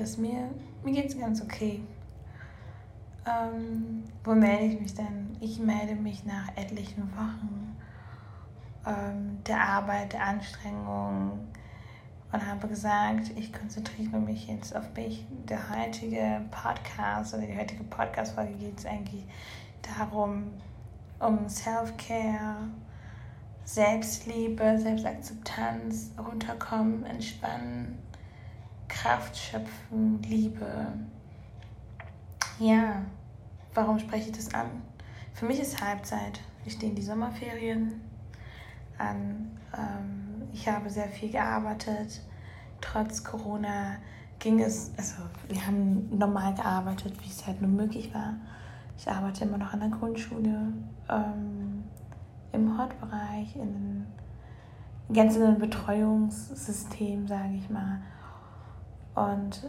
[0.00, 0.48] Geht es mir?
[0.82, 1.82] Mir geht's ganz okay.
[3.26, 5.36] Ähm, wo melde ich mich denn?
[5.42, 7.76] Ich melde mich nach etlichen Wochen
[8.86, 11.38] ähm, der Arbeit, der Anstrengung
[12.32, 15.26] und habe gesagt, ich konzentriere mich jetzt auf mich.
[15.50, 19.26] Der heutige Podcast oder die heutige Podcast-Folge geht es eigentlich
[19.98, 20.44] darum,
[21.18, 22.68] um Self-Care,
[23.64, 27.98] Selbstliebe, Selbstakzeptanz, runterkommen, entspannen,
[28.90, 30.92] Kraft schöpfen, Liebe.
[32.58, 33.02] Ja,
[33.72, 34.82] warum spreche ich das an?
[35.32, 36.40] Für mich ist Halbzeit.
[36.64, 38.00] Wir stehen die Sommerferien
[38.98, 39.58] an.
[39.76, 42.20] Ähm, ich habe sehr viel gearbeitet.
[42.80, 43.96] Trotz Corona
[44.38, 45.16] ging es, also
[45.48, 48.34] wir haben normal gearbeitet, wie es halt nur möglich war.
[48.98, 50.72] Ich arbeite immer noch an der Grundschule,
[51.08, 51.84] ähm,
[52.52, 54.06] im Hortbereich, in
[55.12, 58.00] ganz in Betreuungssystem, sage ich mal.
[59.14, 59.62] Und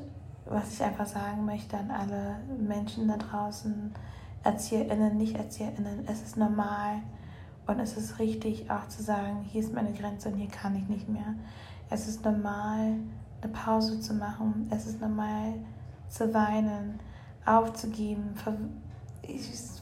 [0.46, 3.94] was ich einfach sagen möchte an alle Menschen da draußen,
[4.44, 7.02] ErzieherInnen, Nicht-ErzieherInnen, es ist normal
[7.68, 10.88] und es ist richtig auch zu sagen, hier ist meine Grenze und hier kann ich
[10.88, 11.36] nicht mehr.
[11.90, 12.96] Es ist normal,
[13.42, 14.68] eine Pause zu machen.
[14.72, 15.54] Es ist normal
[16.10, 17.00] zu weinen,
[17.46, 18.54] aufzugeben, ver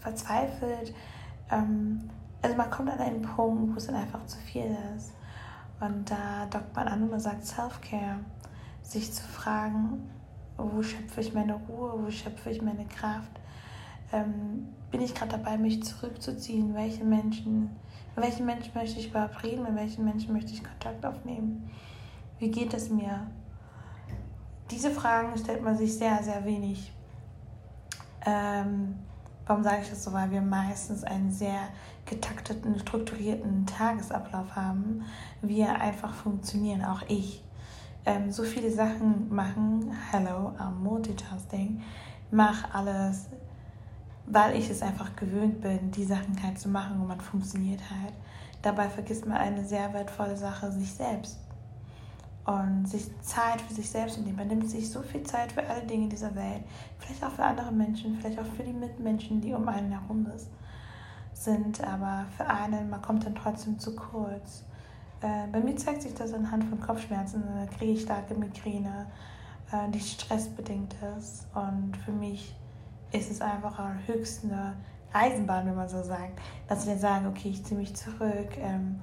[0.01, 0.93] verzweifelt.
[1.51, 2.09] Ähm,
[2.41, 5.13] also man kommt an einen Punkt, wo es dann einfach zu viel ist.
[5.79, 8.19] Und da dockt man an und man sagt Self-Care.
[8.89, 10.09] Sich zu fragen,
[10.57, 13.29] wo schöpfe ich meine Ruhe, wo schöpfe ich meine Kraft.
[14.11, 16.73] Ähm, bin ich gerade dabei, mich zurückzuziehen?
[16.73, 17.69] Welche Menschen,
[18.15, 19.61] mit welchen Menschen möchte ich überhaupt reden?
[19.61, 21.69] Mit welchen Menschen möchte ich Kontakt aufnehmen?
[22.39, 23.27] Wie geht es mir?
[24.71, 26.91] Diese Fragen stellt man sich sehr, sehr wenig.
[28.25, 28.95] Ähm,
[29.45, 30.13] warum sage ich das so?
[30.13, 31.59] Weil wir meistens einen sehr
[32.07, 35.05] getakteten, strukturierten Tagesablauf haben.
[35.43, 37.43] Wir einfach funktionieren, auch ich.
[38.05, 41.81] Ähm, so viele Sachen machen, hello, I'm multitasking,
[42.31, 43.27] mach alles,
[44.25, 48.13] weil ich es einfach gewöhnt bin, die Sachen halt zu machen und man funktioniert halt.
[48.61, 51.39] Dabei vergisst man eine sehr wertvolle Sache, sich selbst.
[52.45, 54.35] Und sich Zeit für sich selbst nehmen.
[54.35, 56.63] Man nimmt sich so viel Zeit für alle Dinge dieser Welt.
[56.97, 60.25] Vielleicht auch für andere Menschen, vielleicht auch für die Mitmenschen, die um einen herum
[61.33, 61.83] sind.
[61.83, 64.63] Aber für einen, man kommt dann trotzdem zu kurz.
[65.21, 67.43] Äh, bei mir zeigt sich das anhand von Kopfschmerzen.
[67.43, 69.07] Da kriege ich starke Migräne,
[69.71, 71.47] äh, die stressbedingt ist.
[71.53, 72.55] Und für mich
[73.11, 74.75] ist es einfach eine
[75.11, 78.99] Eisenbahn, wenn man so sagt, dass ich dann sage, okay, ich ziehe mich zurück, ähm,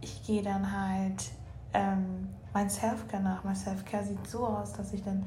[0.00, 1.30] ich gehe dann halt
[1.72, 3.44] ähm, mein Self-Care nach.
[3.44, 5.26] Mein Self-Care sieht so aus, dass ich dann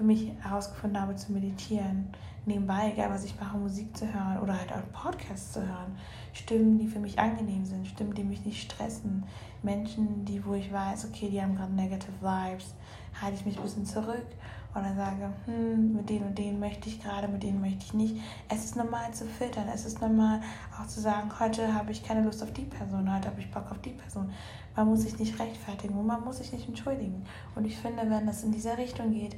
[0.00, 2.08] für mich herausgefunden habe zu meditieren.
[2.46, 5.94] Nebenbei, egal was ich mache, Musik zu hören oder halt auch Podcasts zu hören.
[6.32, 9.24] Stimmen, die für mich angenehm sind, Stimmen, die mich nicht stressen.
[9.62, 12.74] Menschen, die, wo ich weiß, okay, die haben gerade negative Vibes,
[13.20, 14.26] halte ich mich ein bisschen zurück
[14.74, 18.16] dann sage, hm, mit denen und denen möchte ich gerade, mit denen möchte ich nicht.
[18.48, 20.40] Es ist normal zu filtern, es ist normal
[20.78, 23.70] auch zu sagen, heute habe ich keine Lust auf die Person, heute habe ich Bock
[23.70, 24.30] auf die Person.
[24.76, 27.24] Man muss sich nicht rechtfertigen und man muss sich nicht entschuldigen.
[27.56, 29.36] Und ich finde, wenn das in dieser Richtung geht,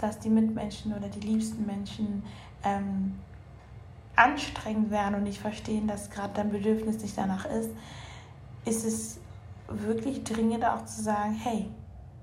[0.00, 2.22] dass die Mitmenschen oder die liebsten Menschen
[2.64, 3.14] ähm,
[4.16, 7.70] anstrengend werden und nicht verstehen, dass gerade dein Bedürfnis nicht danach ist,
[8.64, 9.20] ist es
[9.68, 11.66] wirklich dringend auch zu sagen, hey,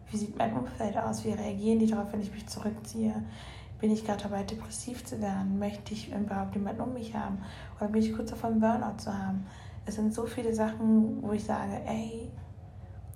[0.10, 1.26] wie sieht mein Umfeld aus?
[1.26, 3.14] Wie reagieren die darauf, wenn ich mich zurückziehe?
[3.80, 5.60] Bin ich gerade dabei, depressiv zu werden?
[5.60, 7.40] Möchte ich überhaupt jemanden um mich haben?
[7.80, 9.46] Oder bin ich kurz davor, einen Burnout zu haben?
[9.86, 12.30] Es sind so viele Sachen, wo ich sage, ey,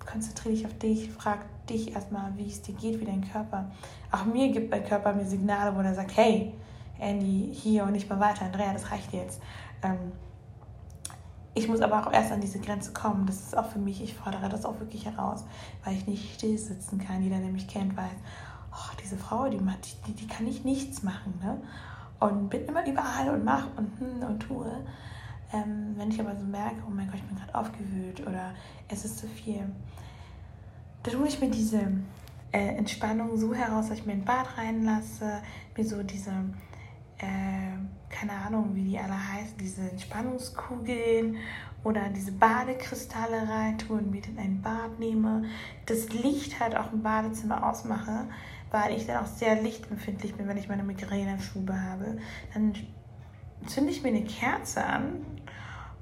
[0.06, 3.70] konzentriere dich auf dich, frag dich erstmal, wie es dir geht, wie dein Körper.
[4.10, 6.52] Auch mir gibt mein Körper mir Signale, wo er sagt, hey,
[6.98, 9.40] Andy, hier und nicht mal weiter, Andrea, das reicht jetzt.
[9.82, 10.12] Ähm,
[11.54, 13.26] ich muss aber auch erst an diese Grenze kommen.
[13.26, 15.44] Das ist auch für mich, ich fordere das auch wirklich heraus,
[15.84, 17.22] weil ich nicht still sitzen kann.
[17.22, 18.10] Jeder, der mich kennt, weiß,
[18.72, 21.34] oh, diese Frau, die, die, die kann ich nichts machen.
[21.42, 21.60] Ne?
[22.20, 24.70] Und bin immer überall und mache und, hm, und tue.
[25.52, 28.54] Ähm, wenn ich aber so merke, oh mein Gott, ich bin gerade aufgewühlt oder
[28.88, 29.70] es ist zu viel,
[31.02, 31.80] dann hole ich mir diese
[32.52, 35.42] äh, Entspannung so heraus, dass ich mir ein Bad reinlasse,
[35.76, 36.32] mir so diese
[37.18, 37.76] äh,
[38.12, 41.36] keine Ahnung, wie die alle heißen, diese Entspannungskugeln
[41.82, 45.44] oder diese Badekristalle reintue und mir dann ein Bad nehme,
[45.86, 48.28] das Licht halt auch im Badezimmer ausmache,
[48.70, 52.18] weil ich dann auch sehr lichtempfindlich bin, wenn ich meine Migräne-Schube habe.
[52.54, 52.74] Dann
[53.66, 55.24] zünde ich mir eine Kerze an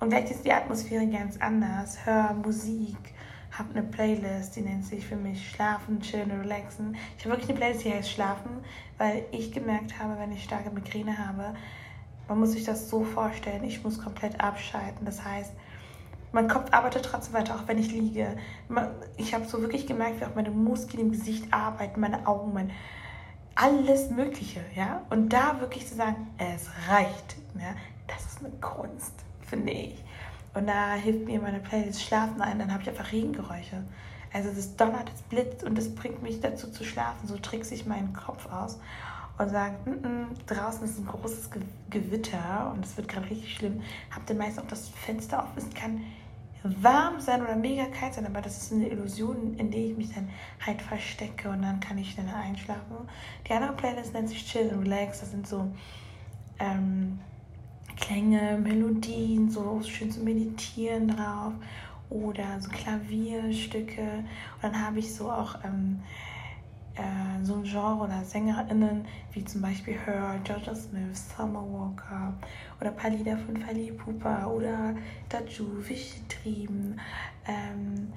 [0.01, 1.99] und gleich ist die Atmosphäre ganz anders.
[2.05, 2.97] Hör Musik,
[3.53, 6.97] habe eine Playlist, die nennt sich für mich Schlafen, Chillen, Relaxen.
[7.19, 8.51] Ich habe wirklich eine Playlist, die heißt Schlafen,
[8.99, 11.55] weil ich gemerkt habe, wenn ich starke Migräne habe,
[12.29, 15.05] man muss sich das so vorstellen, ich muss komplett abschalten.
[15.05, 15.53] Das heißt,
[16.33, 18.37] mein Kopf arbeitet trotzdem weiter, auch wenn ich liege.
[19.17, 22.71] Ich habe so wirklich gemerkt, wie auch meine Muskeln im Gesicht arbeiten, meine Augen, mein
[23.57, 25.03] alles Mögliche, ja.
[25.11, 27.75] Und da wirklich zu sagen, es reicht, ja,
[28.07, 29.13] das ist eine Kunst,
[29.51, 30.03] finde ich.
[30.55, 33.85] Und da hilft mir meine Playlist Schlafen ein, dann habe ich einfach Regengeräusche.
[34.33, 37.27] Also das donnert, es blitzt und das bringt mich dazu zu schlafen.
[37.27, 38.79] So trickse ich meinen Kopf aus
[39.39, 41.51] und sage, N mm, -n, mm, draußen ist ein großes
[41.91, 43.83] Gewitter und es wird gerade richtig schlimm.
[44.15, 45.49] Hab dann meist auch das Fenster auf.
[45.57, 46.03] Es kann
[46.63, 50.15] warm sein oder mega kalt sein, aber das ist eine Illusion, in der ich mich
[50.15, 50.29] dann
[50.65, 53.09] halt verstecke und dann kann ich schneller einschlafen.
[53.49, 55.21] Die andere Playlist nennt sich Chill and Relax.
[55.21, 55.71] Das sind so
[56.59, 57.19] ähm,
[58.01, 61.53] Klänge, Melodien, so schön zu meditieren drauf
[62.09, 64.03] oder so Klavierstücke.
[64.03, 66.01] Und dann habe ich so auch ähm,
[66.97, 72.35] äh, so ein Genre oder SängerInnen wie zum Beispiel Her, Georgia Smith, Summer Walker
[72.81, 74.95] oder ein paar Lieder von Fali Pupa oder
[75.29, 77.01] Daju, Wischtrieben
[77.47, 78.13] ähm,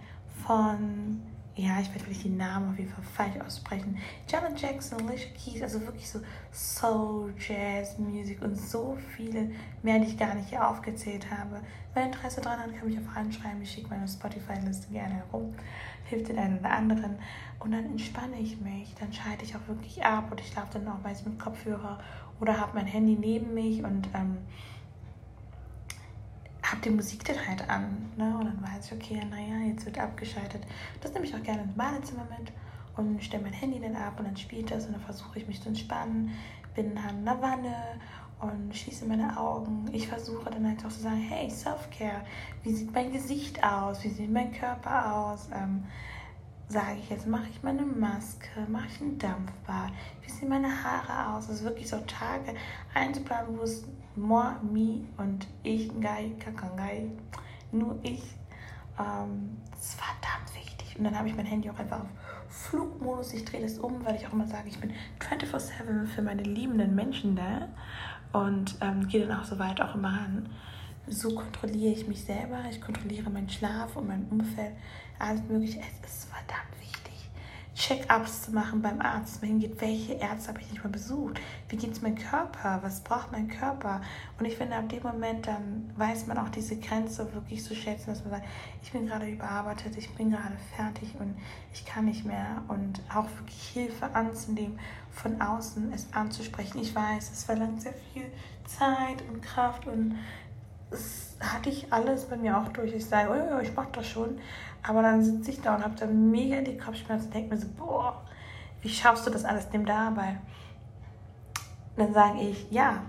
[0.45, 1.21] von
[1.55, 3.97] ja, ich werde vielleicht die Namen auf jeden Fall falsch aussprechen.
[4.27, 6.19] Janet Jackson, Alicia Keys, also wirklich so
[6.51, 9.51] Soul, Jazz, Musik und so viele
[9.83, 11.61] mehr, die ich gar nicht hier aufgezählt habe.
[11.93, 13.61] Wer Interesse daran hat, kann mich einfach anschreiben.
[13.61, 15.53] Ich schicke meine Spotify-Liste gerne herum,
[16.05, 17.17] hilft den einen oder anderen
[17.59, 18.95] und dann entspanne ich mich.
[18.99, 21.99] Dann schalte ich auch wirklich ab und ich schlafe dann auch meist mit Kopfhörer
[22.39, 24.39] oder habe mein Handy neben mich und ähm,
[26.85, 28.11] die Musik dann halt an.
[28.17, 28.35] Ne?
[28.37, 30.63] Und dann weiß ich, okay, naja, jetzt wird abgeschaltet.
[31.01, 32.51] Das nehme ich auch gerne ins Badezimmer mit
[32.95, 35.61] und stelle mein Handy dann ab und dann spielt das und dann versuche ich mich
[35.61, 36.31] zu entspannen,
[36.75, 37.75] bin dann in der Wanne
[38.39, 39.85] und schließe meine Augen.
[39.91, 42.21] Ich versuche dann halt auch zu sagen, hey, Self-Care,
[42.63, 45.85] wie sieht mein Gesicht aus, wie sieht mein Körper aus, ähm,
[46.67, 49.91] sage ich jetzt, mache ich meine Maske, mache ich ein Dampfbad,
[50.21, 52.55] wie sehen meine Haare aus, also wirklich so Tage
[52.93, 57.09] einzuplanen, wo es moi, me und ich, Ngai, Kakangai,
[57.71, 58.23] nur ich.
[58.99, 60.97] Ähm, das ist verdammt wichtig.
[60.97, 62.09] Und dann habe ich mein Handy auch einfach auf
[62.49, 63.33] Flugmodus.
[63.33, 66.95] Ich drehe das um, weil ich auch immer sage, ich bin 24-7 für meine liebenden
[66.95, 67.69] Menschen da.
[68.37, 70.49] Und ähm, gehe dann auch so weit auch immer ran.
[71.07, 72.59] So kontrolliere ich mich selber.
[72.69, 74.73] Ich kontrolliere meinen Schlaf und mein Umfeld.
[75.19, 75.79] Alles Mögliche.
[75.79, 76.73] Es ist verdammt
[77.75, 81.39] Check-ups zu machen beim Arzt, man hingeht, welche Ärzte habe ich nicht mal besucht,
[81.69, 84.01] wie geht es meinem Körper, was braucht mein Körper.
[84.37, 88.11] Und ich finde, ab dem Moment dann weiß man auch diese Grenze wirklich zu schätzen,
[88.11, 88.45] dass man sagt,
[88.83, 91.35] ich bin gerade überarbeitet, ich bin gerade fertig und
[91.73, 92.61] ich kann nicht mehr.
[92.67, 94.79] Und auch wirklich Hilfe anzunehmen,
[95.11, 96.79] von außen es anzusprechen.
[96.79, 98.31] Ich weiß, es verlangt sehr viel
[98.65, 100.15] Zeit und Kraft und
[100.93, 102.93] es hatte ich alles bei mir auch durch.
[102.93, 104.39] Ich sage, oh ich mache das schon.
[104.81, 107.67] Aber dann sitze ich da und habe dann mega die Kopfschmerzen und denke mir so,
[107.77, 108.21] boah,
[108.81, 109.67] wie schaffst du das alles?
[109.71, 110.37] Nimm dabei.
[111.95, 113.01] dann sage ich, ja,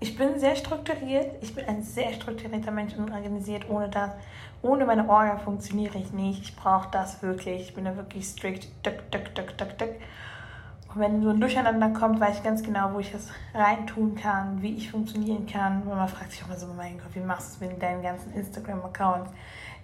[0.00, 1.36] ich bin sehr strukturiert.
[1.40, 3.68] Ich bin ein sehr strukturierter Mensch und organisiert.
[3.68, 4.10] Ohne das,
[4.62, 6.42] ohne meine Orga funktioniere ich nicht.
[6.42, 7.62] Ich brauche das wirklich.
[7.62, 8.68] Ich bin da wirklich strikt.
[8.84, 9.94] Duck, duck, duck, duck, duck.
[10.94, 14.62] Und wenn so ein Durcheinander kommt, weiß ich ganz genau, wo ich das reintun kann,
[14.62, 15.82] wie ich funktionieren kann.
[15.82, 18.32] Und man fragt sich immer so, mein Gott, wie machst du es mit deinen ganzen
[18.34, 19.30] Instagram-Accounts?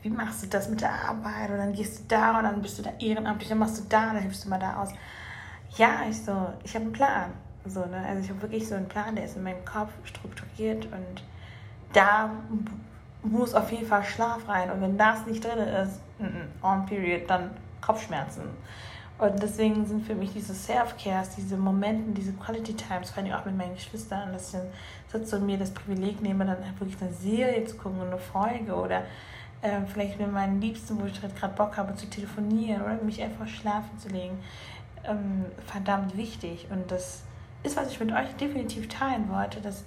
[0.03, 1.51] Wie machst du das mit der Arbeit?
[1.51, 4.07] Und dann gehst du da und dann bist du da ehrenamtlich, dann machst du da,
[4.07, 4.91] dann hilfst du mal da aus.
[5.77, 7.31] Ja, ich so, ich habe einen Plan.
[7.67, 8.03] So, ne?
[8.09, 11.25] Also ich habe wirklich so einen Plan, der ist in meinem Kopf strukturiert und
[11.93, 12.31] da
[13.23, 14.71] muss auf jeden Fall Schlaf rein.
[14.71, 16.01] Und wenn das nicht drin ist,
[16.63, 17.51] on period, dann
[17.81, 18.43] Kopfschmerzen.
[19.21, 23.45] Und deswegen sind für mich diese Self-Cares, diese Momente, diese Quality Times, vor allem auch
[23.45, 24.69] mit meinen Geschwistern, dass ich dann
[25.13, 28.75] sitze und mir das Privileg nehme, dann wirklich eine Serie zu gucken und eine Folge
[28.75, 29.03] oder
[29.61, 33.23] äh, vielleicht mit meinen Liebsten, wo ich halt gerade Bock habe zu telefonieren oder mich
[33.23, 34.39] einfach schlafen zu legen,
[35.05, 36.69] ähm, verdammt wichtig.
[36.71, 37.23] Und das
[37.63, 39.85] ist, was ich mit euch definitiv teilen wollte, dass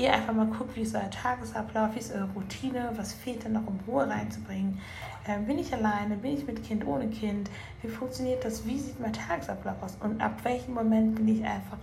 [0.00, 3.52] ihr einfach mal guckt, wie ist euer Tagesablauf, wie ist eure Routine, was fehlt denn
[3.52, 4.78] noch, um Ruhe reinzubringen.
[5.26, 7.50] Ähm, bin ich alleine, bin ich mit Kind, ohne Kind,
[7.82, 9.96] wie funktioniert das, wie sieht mein Tagesablauf aus?
[10.00, 11.76] Und ab welchem Moment bin ich einfach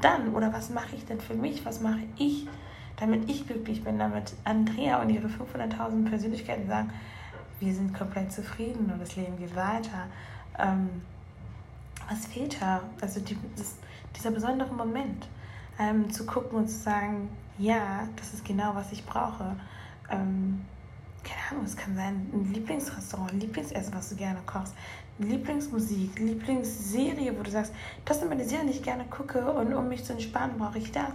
[0.00, 0.34] dann?
[0.34, 2.46] Oder was mache ich denn für mich, was mache ich,
[2.96, 6.90] damit ich glücklich bin, damit Andrea und ihre 500.000 Persönlichkeiten sagen,
[7.60, 10.06] wir sind komplett zufrieden und das Leben geht weiter.
[10.58, 10.88] Ähm,
[12.08, 12.82] was fehlt da?
[13.00, 13.76] Also die, das,
[14.16, 15.28] dieser besondere Moment,
[15.78, 17.28] ähm, zu gucken und zu sagen,
[17.60, 19.56] ja, das ist genau, was ich brauche.
[20.10, 20.64] Ähm,
[21.22, 24.74] keine Ahnung, es kann sein, ein Lieblingsrestaurant, ein Lieblingsessen, was du gerne kochst,
[25.18, 27.74] Lieblingsmusik, Lieblingsserie, wo du sagst,
[28.06, 30.90] das sind meine Serien, die ich gerne gucke und um mich zu entspannen, brauche ich
[30.92, 31.10] das.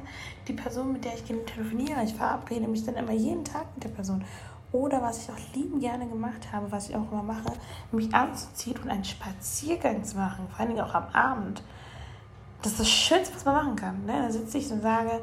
[0.47, 3.83] Die Person, mit der ich gerne telefoniere, ich verabrede mich dann immer jeden Tag mit
[3.83, 4.23] der Person.
[4.71, 7.53] Oder was ich auch lieben gerne gemacht habe, was ich auch immer mache,
[7.91, 11.63] mich anzuziehen und einen Spaziergang zu machen, vor allen Dingen auch am Abend.
[12.61, 14.05] Das ist das Schönste, was man machen kann.
[14.05, 14.21] Ne?
[14.21, 15.21] Da sitze ich und sage,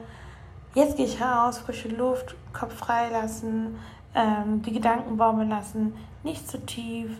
[0.74, 3.78] jetzt gehe ich raus, frische Luft, Kopf freilassen,
[4.14, 7.10] ähm, die Gedanken baumeln lassen, nicht zu tief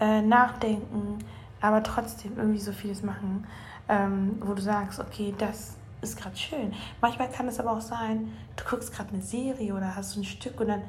[0.00, 1.18] äh, nachdenken,
[1.60, 3.46] aber trotzdem irgendwie so vieles machen,
[3.88, 6.72] ähm, wo du sagst, okay, das ist gerade schön.
[7.00, 10.24] Manchmal kann es aber auch sein, du guckst gerade eine Serie oder hast so ein
[10.24, 10.82] Stück und dann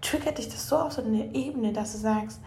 [0.00, 2.40] triggert dich das so auf so eine Ebene, dass du sagst,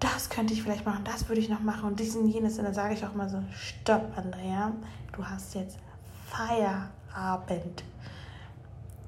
[0.00, 2.58] das könnte ich vielleicht machen, das würde ich noch machen und dies und jenes.
[2.58, 4.72] Und dann sage ich auch mal so, stopp, Andrea,
[5.12, 5.78] du hast jetzt
[6.26, 6.99] Feierabend.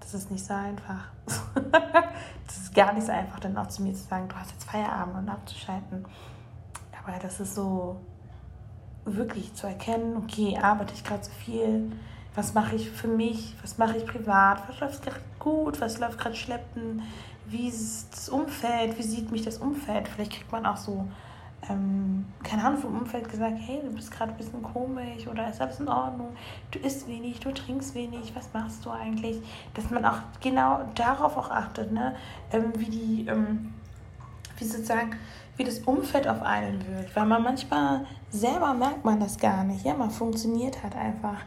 [0.00, 1.04] Das ist nicht so einfach.
[2.46, 4.64] das ist gar nicht so einfach, dann auch zu mir zu sagen, du hast jetzt
[4.64, 6.04] Feierabend und abzuschalten.
[7.02, 8.00] Aber das ist so
[9.04, 11.90] wirklich zu erkennen, okay, arbeite ich gerade so viel,
[12.34, 16.18] was mache ich für mich, was mache ich privat, was läuft gerade gut, was läuft
[16.18, 17.02] gerade schleppen,
[17.46, 20.08] wie ist das Umfeld, wie sieht mich das Umfeld.
[20.08, 21.08] Vielleicht kriegt man auch so,
[21.68, 25.60] ähm, keine Ahnung, vom Umfeld gesagt, hey, du bist gerade ein bisschen komisch oder ist
[25.60, 26.28] alles in Ordnung,
[26.70, 29.40] du isst wenig, du trinkst wenig, was machst du eigentlich?
[29.74, 32.16] Dass man auch genau darauf auch achtet, ne?
[32.52, 33.72] Ähm, wie die, ähm,
[34.58, 35.14] wie sozusagen,
[35.56, 37.14] wie das Umfeld auf einen wirkt.
[37.14, 39.84] Weil man manchmal selber merkt man das gar nicht.
[39.84, 41.38] Ja, man funktioniert halt einfach.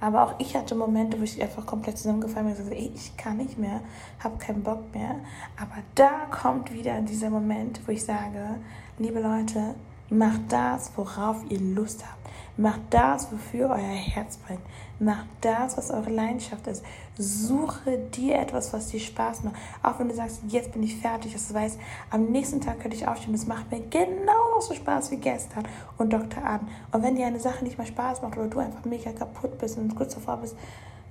[0.00, 3.16] Aber auch ich hatte Momente, wo ich einfach komplett zusammengefallen bin und gesagt ey, ich
[3.18, 3.80] kann nicht mehr,
[4.18, 5.16] habe keinen Bock mehr.
[5.60, 8.56] Aber da kommt wieder dieser Moment, wo ich sage,
[9.00, 9.74] liebe Leute,
[10.10, 12.20] macht das, worauf ihr Lust habt.
[12.58, 14.60] Macht das, wofür euer Herz brennt.
[14.98, 16.84] Macht das, was eure Leidenschaft ist.
[17.16, 19.54] Suche dir etwas, was dir Spaß macht.
[19.82, 21.78] Auch wenn du sagst, jetzt bin ich fertig, dass du weißt,
[22.10, 23.32] am nächsten Tag könnte ich aufstehen.
[23.32, 25.64] Das macht mir genauso Spaß wie gestern
[25.96, 26.44] und Dr.
[26.44, 26.68] Aden.
[26.92, 29.78] Und wenn dir eine Sache nicht mehr Spaß macht oder du einfach mega kaputt bist
[29.78, 30.56] und kurz davor bist,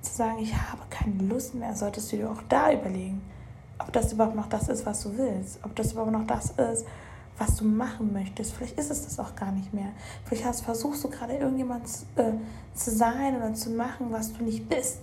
[0.02, 3.20] zu sagen, ich habe keine Lust mehr, solltest du dir auch da überlegen,
[3.80, 5.58] ob das überhaupt noch das ist, was du willst.
[5.64, 6.86] Ob das überhaupt noch das ist,
[7.40, 8.52] was du machen möchtest.
[8.52, 9.92] Vielleicht ist es das auch gar nicht mehr.
[10.26, 11.84] Vielleicht hast, versuchst du gerade irgendjemand
[12.16, 12.32] äh,
[12.74, 14.98] zu sein oder zu machen, was du nicht bist.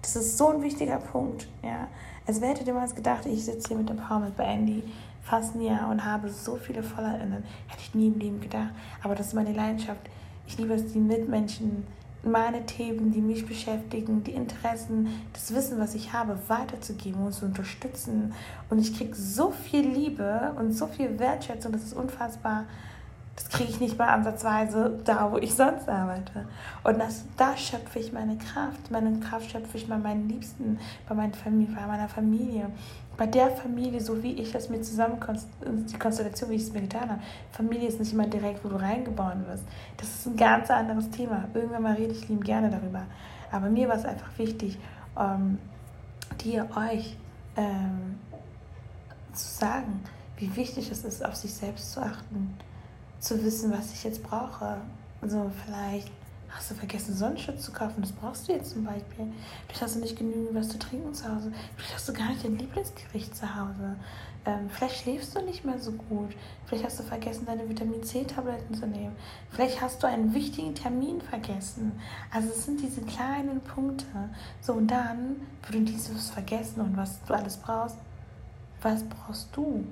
[0.00, 1.46] Das ist so ein wichtiger Punkt.
[1.62, 1.88] Ja.
[2.26, 4.82] Also wer hätte dir mal gedacht, ich sitze hier mit Empowerment bei Andy
[5.22, 7.44] fast Jahr und habe so viele FollowerInnen.
[7.68, 8.70] Hätte ich nie im Leben gedacht.
[9.02, 10.00] Aber das ist meine Leidenschaft.
[10.46, 11.86] Ich liebe es, die Mitmenschen
[12.26, 17.44] meine Themen, die mich beschäftigen, die Interessen, das Wissen, was ich habe, weiterzugeben und zu
[17.44, 18.32] unterstützen.
[18.70, 22.66] Und ich kriege so viel Liebe und so viel Wertschätzung, das ist unfassbar.
[23.36, 26.46] Das kriege ich nicht mal ansatzweise da, wo ich sonst arbeite.
[26.84, 28.90] Und das, da schöpfe ich meine Kraft.
[28.90, 32.70] Meine Kraft schöpfe ich bei meinen Liebsten, bei, meiner Familie, bei meiner Familie
[33.16, 35.18] bei der Familie, so wie ich es mir zusammen,
[35.64, 37.20] die Konstellation, wie ich es mir getan habe,
[37.52, 39.64] Familie ist nicht immer direkt, wo du reingeboren wirst.
[39.96, 41.44] Das ist ein ganz anderes Thema.
[41.54, 43.02] Irgendwann mal rede ich lieb gerne darüber.
[43.50, 44.78] Aber mir war es einfach wichtig,
[45.18, 45.58] ähm,
[46.42, 47.16] dir, euch
[47.56, 48.18] ähm,
[49.32, 50.02] zu sagen,
[50.36, 52.54] wie wichtig es ist, auf sich selbst zu achten,
[53.24, 54.78] zu wissen, was ich jetzt brauche.
[55.20, 56.10] Also vielleicht
[56.54, 58.00] Hast du vergessen, Sonnenschutz zu kaufen?
[58.00, 59.26] Das brauchst du jetzt zum Beispiel.
[59.66, 61.52] Vielleicht hast du nicht genügend was zu trinken zu Hause.
[61.76, 63.96] Vielleicht hast du gar nicht dein Lieblingsgericht zu Hause.
[64.46, 66.36] Ähm, vielleicht schläfst du nicht mehr so gut.
[66.66, 69.16] Vielleicht hast du vergessen, deine Vitamin C-Tabletten zu nehmen.
[69.50, 72.00] Vielleicht hast du einen wichtigen Termin vergessen.
[72.32, 74.06] Also es sind diese kleinen Punkte.
[74.60, 77.96] So, und dann, wo du dieses vergessen und was du alles brauchst,
[78.80, 79.84] was brauchst du?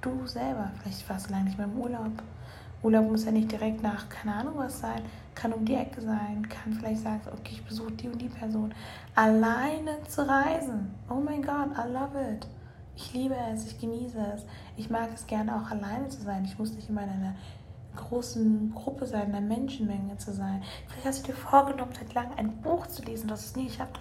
[0.00, 0.70] Du selber.
[0.80, 2.12] Vielleicht warst du lange nicht mehr im Urlaub.
[2.82, 5.02] Urlaub muss ja nicht direkt nach, keine Ahnung was sein,
[5.34, 8.72] kann um die Ecke sein, kann vielleicht sagen, okay, ich besuche die und die Person.
[9.16, 10.94] Alleine zu reisen.
[11.10, 12.46] Oh mein Gott, I love it.
[12.94, 14.44] Ich liebe es, ich genieße es.
[14.76, 16.44] Ich mag es gerne auch alleine zu sein.
[16.44, 17.34] Ich muss nicht immer in einer
[17.96, 20.62] großen Gruppe sein, in einer Menschenmenge zu sein.
[20.86, 23.98] Vielleicht hast du dir vorgenommen, seit langem ein Buch zu lesen, das es nie geschafft.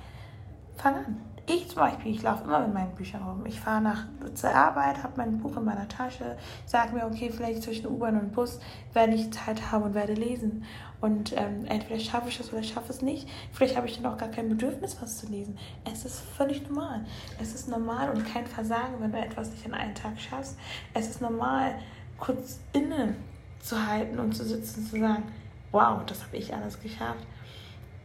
[0.75, 1.21] Fang an.
[1.49, 3.45] Ich zum Beispiel, ich laufe immer mit meinen Büchern rum.
[3.45, 7.63] Ich fahre nach zur Arbeit, habe mein Buch in meiner Tasche, sage mir, okay, vielleicht
[7.63, 8.59] zwischen U-Bahn und Bus
[8.91, 10.65] werde ich Zeit haben und werde lesen.
[10.99, 13.29] Und ähm, entweder schaffe ich es oder schaffe es nicht.
[13.53, 15.57] Vielleicht habe ich dann auch gar kein Bedürfnis, was zu lesen.
[15.89, 17.05] Es ist völlig normal.
[17.41, 20.57] Es ist normal und kein Versagen, wenn du etwas nicht in einem Tag schaffst.
[20.93, 21.75] Es ist normal,
[22.19, 23.15] kurz inne
[23.61, 25.23] zu halten und zu sitzen und zu sagen,
[25.71, 27.25] wow, das habe ich alles geschafft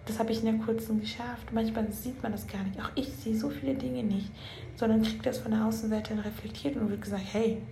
[0.07, 1.53] das habe ich in der kurzen geschafft.
[1.53, 2.81] Manchmal sieht man das gar nicht.
[2.81, 4.31] Auch ich sehe so viele Dinge nicht,
[4.77, 7.63] sondern kriege das von der Außenwelt dann reflektiert und wird gesagt, hey,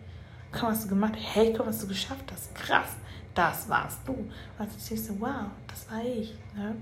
[0.53, 2.55] komm, was du gemacht Hey, komm, was du geschafft hast.
[2.55, 2.97] Krass,
[3.35, 4.13] das warst du.
[4.13, 6.35] Und dann siehst du, wow, das war ich.
[6.57, 6.77] Ne?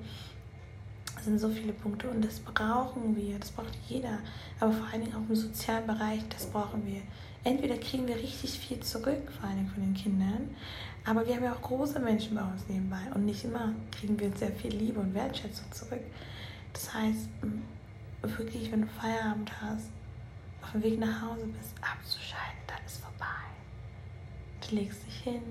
[1.15, 4.19] Das sind so viele Punkte und das brauchen wir, das braucht jeder.
[4.61, 7.01] Aber vor allen Dingen auch im sozialen Bereich, das brauchen wir.
[7.45, 10.55] Entweder kriegen wir richtig viel zurück, vor Dingen von den Kindern,
[11.05, 14.31] aber wir haben ja auch große Menschen bei uns nebenbei und nicht immer kriegen wir
[14.37, 16.03] sehr viel Liebe und Wertschätzung zurück.
[16.73, 17.29] Das heißt,
[18.23, 19.91] wirklich, wenn du Feierabend hast,
[20.63, 23.27] auf dem Weg nach Hause bist, abzuschalten, dann ist vorbei.
[24.69, 25.43] Du legst dich hin,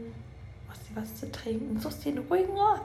[0.67, 2.81] machst dir was zu trinken, suchst dir einen ruhigen Ort.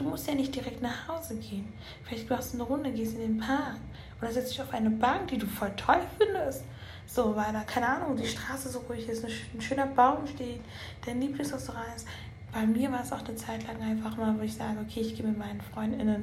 [0.00, 1.72] du musst ja nicht direkt nach Hause gehen.
[2.02, 3.76] Vielleicht du eine Runde, gehst in den Park
[4.20, 6.64] oder setzt dich auf eine Bank, die du voll toll findest
[7.12, 10.60] So, weil da, keine Ahnung, die Straße so ruhig ist, ein schöner Baum steht,
[11.04, 12.06] dein Lieblingsrestaurant ist.
[12.52, 15.16] Bei mir war es auch eine Zeit lang einfach mal, wo ich sage, okay, ich
[15.16, 16.22] gehe mit meinen FreundInnen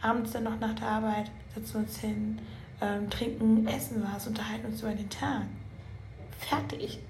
[0.00, 2.38] abends dann noch nach der Arbeit, setzen uns hin,
[2.80, 5.42] ähm, trinken, essen was, unterhalten uns über den Tag.
[6.38, 7.00] Fertig.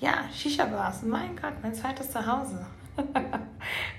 [0.00, 2.64] Ja, Shisha-Bars, mein Gott, mein zweites Zuhause.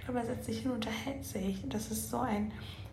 [0.08, 1.64] Aber setzt sich hin unterhält sich.
[1.70, 2.52] Das ist so ein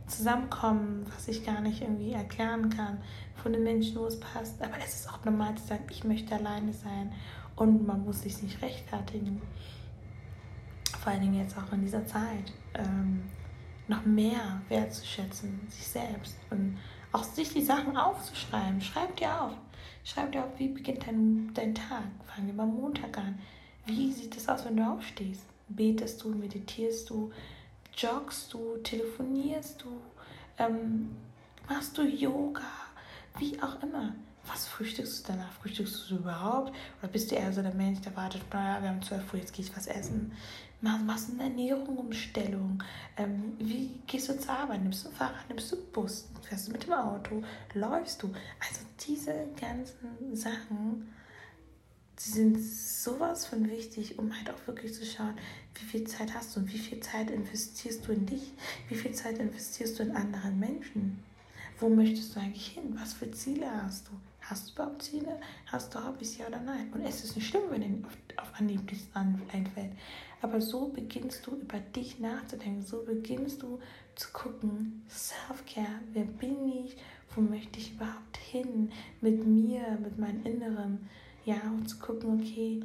[0.09, 2.99] Zusammenkommen, was ich gar nicht irgendwie erklären kann
[3.43, 4.61] von den Menschen, wo es passt.
[4.63, 7.13] Aber es ist auch normal zu sagen, ich möchte alleine sein
[7.57, 9.41] und man muss sich nicht rechtfertigen.
[11.01, 12.53] Vor allen Dingen jetzt auch in dieser Zeit.
[12.75, 13.23] Ähm,
[13.89, 16.77] noch mehr wertzuschätzen, sich selbst und
[17.13, 18.81] auch sich die Sachen aufzuschreiben.
[18.81, 19.53] Schreib dir auf.
[20.05, 22.05] Schreib dir auf, wie beginnt dein, dein Tag.
[22.27, 23.39] Fangen wir mal Montag an.
[23.87, 25.47] Wie sieht es aus, wenn du aufstehst?
[25.69, 27.33] Betest du, meditierst du,
[27.99, 30.01] joggst du, telefonierst du,
[30.59, 31.17] ähm,
[31.69, 32.63] machst du Yoga,
[33.39, 34.15] wie auch immer.
[34.47, 35.53] Was frühstückst du danach?
[35.61, 36.73] Frühstückst du überhaupt?
[37.01, 39.53] Oder bist du eher so der Mensch, der wartet, naja, wir haben 12 Uhr, jetzt
[39.53, 40.33] gehe ich was essen.
[40.81, 42.83] Machst du eine Ernährungsumstellung?
[43.17, 44.81] Ähm, wie gehst du zur Arbeit?
[44.83, 45.49] Nimmst du ein Fahrrad?
[45.49, 46.29] Nimmst du einen Bus?
[46.43, 47.43] Fährst du mit dem Auto?
[47.75, 48.29] Läufst du?
[48.61, 51.13] Also diese ganzen Sachen
[52.19, 55.35] sie sind sowas von wichtig, um halt auch wirklich zu schauen,
[55.75, 58.53] wie viel Zeit hast du und wie viel Zeit investierst du in dich,
[58.89, 61.23] wie viel Zeit investierst du in anderen Menschen.
[61.81, 62.99] Wo möchtest du eigentlich hin?
[63.01, 64.13] Was für Ziele hast du?
[64.41, 65.39] Hast du überhaupt Ziele?
[65.67, 66.91] Hast du Hobbys, ja oder nein?
[66.93, 69.93] Und es ist nicht schlimm, wenn dir auf, auf Anhieb nichts einfällt.
[70.43, 72.83] Aber so beginnst du über dich nachzudenken.
[72.83, 73.79] So beginnst du
[74.17, 76.97] zu gucken, Self-Care, wer bin ich?
[77.35, 78.91] Wo möchte ich überhaupt hin?
[79.21, 81.09] Mit mir, mit meinem Inneren
[81.49, 82.83] ja, und zu gucken, okay,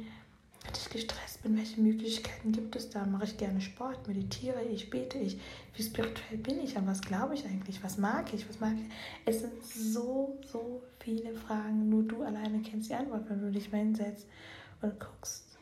[0.64, 3.04] wenn ich gestresst bin, welche Möglichkeiten gibt es da?
[3.04, 5.38] Mache ich gerne Sport, meditiere ich, bete ich?
[5.76, 6.78] Wie spirituell bin ich?
[6.78, 7.84] An was glaube ich eigentlich?
[7.84, 8.48] Was mag ich?
[8.48, 8.90] Was mag ich?
[9.26, 11.90] Es sind so, so viele Fragen.
[11.90, 14.26] Nur du alleine kennst die Antwort, wenn du dich mal hinsetzt
[14.80, 15.58] und guckst,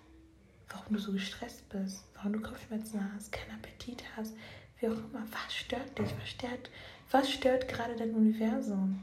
[0.70, 4.34] warum du so gestresst bist, warum du Kopfschmerzen hast, keinen Appetit hast,
[4.78, 5.26] wie auch immer.
[5.32, 6.14] Was stört dich?
[6.20, 6.70] Was stört,
[7.10, 9.02] was stört gerade dein Universum?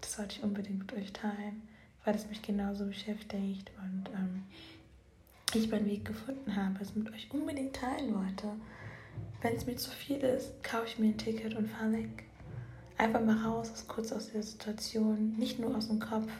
[0.00, 1.73] Das sollte ich unbedingt mit euch teilen
[2.04, 4.42] weil es mich genauso beschäftigt und ähm,
[5.54, 8.48] ich meinen Weg gefunden habe, es mit euch unbedingt teilen wollte.
[9.40, 12.24] Wenn es mir zu viel ist, kaufe ich mir ein Ticket und fahre weg.
[12.98, 16.30] Einfach mal raus, aus, kurz aus der Situation, nicht nur aus dem Kopf,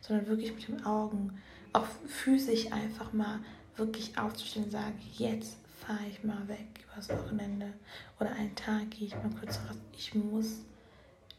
[0.00, 1.38] sondern wirklich mit den Augen,
[1.72, 3.40] auch physisch einfach mal
[3.76, 7.72] wirklich aufzustehen und sagen, jetzt fahre ich mal weg übers Wochenende
[8.18, 9.76] oder einen Tag gehe ich mal kurz raus.
[9.96, 10.62] Ich muss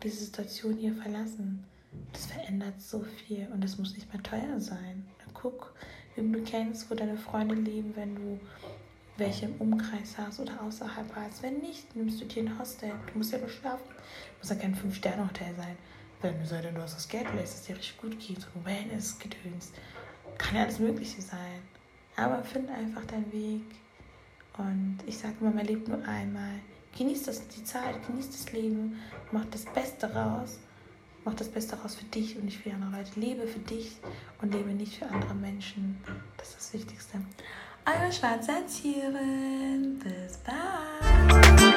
[0.02, 1.66] diese Situation hier verlassen.
[2.14, 5.08] Das verändert so viel und das muss nicht mehr teuer sein.
[5.34, 5.74] Guck,
[6.16, 8.40] wie du kennst, wo deine Freunde leben, wenn du
[9.18, 11.44] welche im Umkreis hast oder außerhalb hast.
[11.44, 12.92] Wenn nicht, nimmst du dir ein Hostel.
[13.12, 13.90] Du musst ja nur schlafen.
[14.40, 15.78] Muss ja kein Fünf-Sterne-Hotel sein.
[16.22, 18.42] Wenn du sei denn, du hast das Geld, lässt es dir richtig gut geht.
[18.42, 19.72] So Wellness, Gedöns.
[20.38, 21.62] Kann ja alles Mögliche sein.
[22.16, 23.64] Aber find einfach deinen Weg.
[24.58, 26.56] Und ich sage immer, man lebt nur einmal.
[26.98, 29.00] Genieß das, die Zeit, genieß das Leben,
[29.32, 30.60] mach das Beste raus.
[31.26, 33.20] Mach das Beste daraus für dich und nicht für andere Leute.
[33.20, 33.98] Lebe für dich
[34.42, 35.98] und lebe nicht für andere Menschen.
[36.38, 37.20] Das ist das Wichtigste.
[37.86, 40.00] Eure schwarze Erzieherin.
[40.00, 41.69] Bis bald.